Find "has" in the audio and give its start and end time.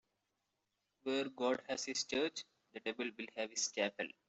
1.69-1.85